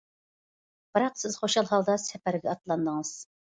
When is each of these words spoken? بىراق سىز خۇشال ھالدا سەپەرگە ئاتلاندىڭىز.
بىراق 0.95 1.19
سىز 1.25 1.37
خۇشال 1.43 1.71
ھالدا 1.73 1.99
سەپەرگە 2.07 2.53
ئاتلاندىڭىز. 2.57 3.15